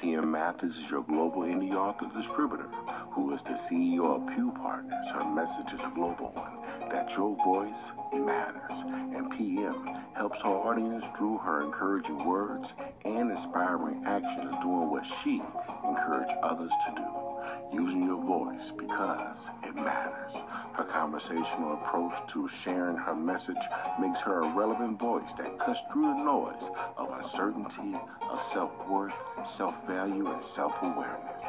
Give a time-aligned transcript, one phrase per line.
[0.00, 2.68] PM Mathis is your global indie author distributor
[3.10, 5.10] who is the CEO of Pew Partners.
[5.10, 8.84] Her message is a global one that your voice matters.
[8.86, 12.74] And PM helps her audience through her encouraging words
[13.04, 15.42] and inspiring action of doing what she
[15.84, 17.27] encouraged others to do,
[17.72, 20.34] using your voice because it matters.
[20.74, 23.56] Her conversational approach to sharing her message
[24.00, 27.96] makes her a relevant voice that cuts through the noise of uncertainty,
[28.30, 29.14] of self worth,
[29.44, 31.44] self value, and self awareness.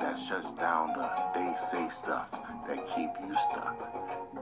[0.00, 2.30] That shuts down the they say stuff
[2.66, 3.78] that keep you stuck.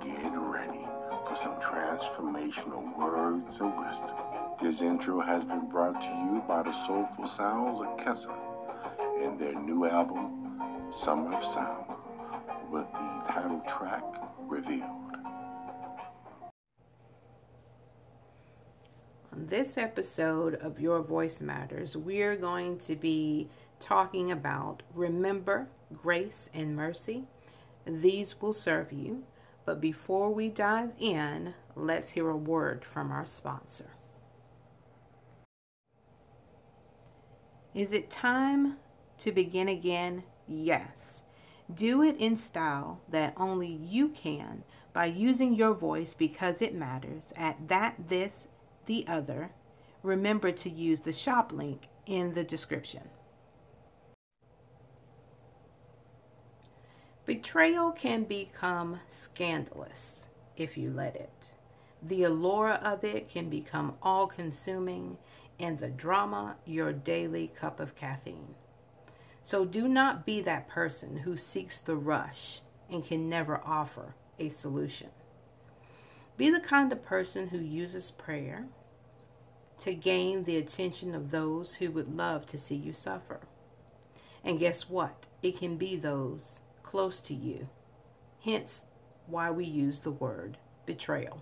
[0.02, 0.86] Get ready
[1.26, 4.16] for some transformational words of wisdom.
[4.60, 8.34] This intro has been brought to you by the soulful sounds of Kessa
[9.22, 10.45] and their new album,
[10.98, 11.92] Summer of Sound,
[12.70, 14.02] with the title track
[14.40, 15.14] revealed.
[19.30, 26.48] On this episode of Your Voice Matters, we're going to be talking about remember, grace,
[26.54, 27.24] and mercy.
[27.86, 29.24] These will serve you.
[29.66, 33.90] But before we dive in, let's hear a word from our sponsor.
[37.74, 38.76] Is it time
[39.20, 40.24] to begin again?
[40.46, 41.22] Yes.
[41.72, 47.32] Do it in style that only you can by using your voice because it matters
[47.36, 48.46] at that, this,
[48.86, 49.50] the other.
[50.02, 53.02] Remember to use the shop link in the description.
[57.24, 61.54] Betrayal can become scandalous if you let it.
[62.00, 65.18] The allure of it can become all consuming,
[65.58, 68.54] and the drama your daily cup of caffeine.
[69.46, 74.48] So do not be that person who seeks the rush and can never offer a
[74.48, 75.10] solution.
[76.36, 78.66] Be the kind of person who uses prayer
[79.82, 83.38] to gain the attention of those who would love to see you suffer.
[84.42, 85.26] And guess what?
[85.44, 87.68] It can be those close to you.
[88.42, 88.82] Hence,
[89.28, 91.40] why we use the word betrayal.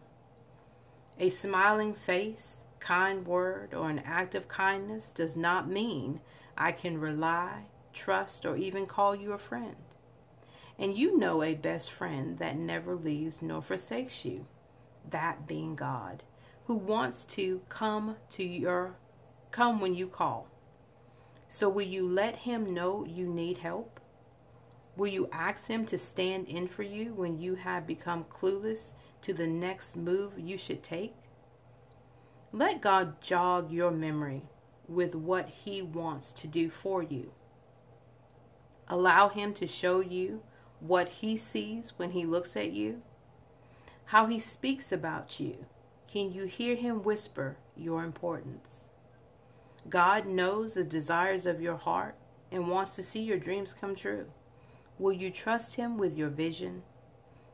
[1.18, 6.20] A smiling face, kind word, or an act of kindness does not mean
[6.54, 9.76] I can rely, trust, or even call you a friend.
[10.78, 14.46] And you know a best friend that never leaves nor forsakes you,
[15.08, 16.22] that being God,
[16.66, 18.96] who wants to come to your
[19.50, 20.48] come when you call.
[21.48, 24.00] So will you let him know you need help?
[24.96, 29.32] Will you ask Him to stand in for you when you have become clueless to
[29.32, 31.14] the next move you should take?
[32.52, 34.42] Let God jog your memory
[34.88, 37.32] with what He wants to do for you.
[38.88, 40.42] Allow Him to show you
[40.80, 43.02] what He sees when He looks at you,
[44.06, 45.66] how He speaks about you.
[46.06, 48.90] Can you hear Him whisper your importance?
[49.88, 52.16] God knows the desires of your heart
[52.50, 54.26] and wants to see your dreams come true.
[54.98, 56.82] Will you trust Him with your vision?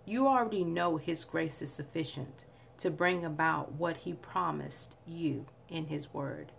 [0.04, 2.44] You already know His grace is sufficient
[2.78, 6.52] to bring about what He promised you in His Word.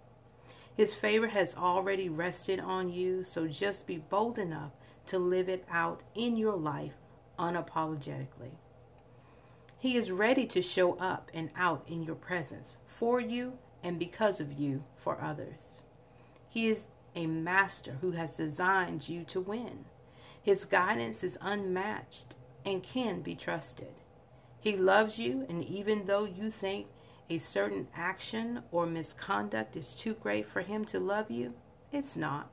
[0.75, 4.71] His favor has already rested on you, so just be bold enough
[5.07, 6.93] to live it out in your life
[7.37, 8.55] unapologetically.
[9.77, 14.39] He is ready to show up and out in your presence for you and because
[14.39, 15.79] of you for others.
[16.47, 19.85] He is a master who has designed you to win.
[20.41, 23.93] His guidance is unmatched and can be trusted.
[24.59, 26.87] He loves you, and even though you think
[27.31, 31.53] a certain action or misconduct is too great for Him to love you,
[31.89, 32.51] it's not.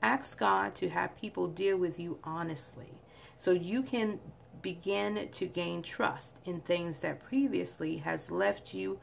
[0.00, 3.00] Ask God to have people deal with you honestly
[3.38, 4.20] so you can
[4.62, 9.00] begin to gain trust in things that previously has left you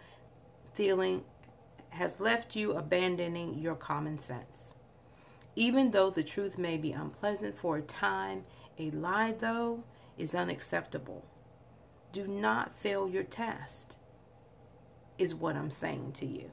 [0.73, 1.25] feeling
[1.89, 4.73] has left you abandoning your common sense.
[5.57, 8.45] Even though the truth may be unpleasant for a time,
[8.79, 9.83] a lie, though,
[10.17, 11.25] is unacceptable.
[12.13, 13.97] Do not fail your test,
[15.23, 16.51] is what I'm saying to you.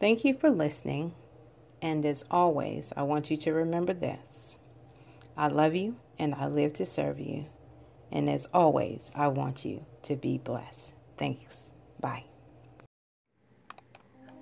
[0.00, 1.14] Thank you for listening.
[1.80, 4.56] And as always, I want you to remember this
[5.36, 7.46] I love you and I live to serve you.
[8.10, 10.92] And as always, I want you to be blessed.
[11.16, 11.58] Thanks.
[12.00, 12.24] Bye.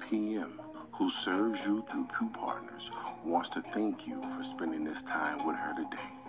[0.09, 0.61] PM,
[0.93, 2.91] who serves you through Pew Partners,
[3.25, 6.22] wants to thank you for spending this time with her today.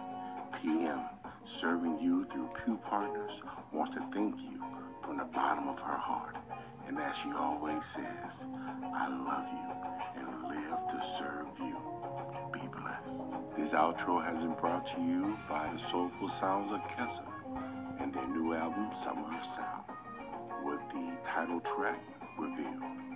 [0.61, 1.01] PM,
[1.43, 3.41] serving you through Pew Partners,
[3.71, 4.63] wants to thank you
[5.01, 6.37] from the bottom of her heart.
[6.87, 8.45] And as she always says,
[8.93, 11.75] I love you and live to serve you.
[12.51, 13.57] Be blessed.
[13.57, 17.25] This outro has been brought to you by the Soulful Sounds Orchestra
[17.99, 19.83] and their new album, Summer of Sound,
[20.63, 21.99] with the title track,
[22.37, 23.12] Reveal.